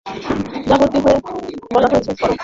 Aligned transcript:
যা 0.67 0.75
করতে 0.77 0.97
বলা 1.73 1.87
হয়েছে 1.91 2.11
কর। 2.19 2.31